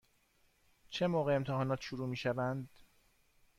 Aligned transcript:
چه 0.89 1.07
موقع 1.07 1.35
امتحانات 1.35 1.81
شروع 1.81 2.09
می 2.09 2.17
شوند؟ 2.17 2.69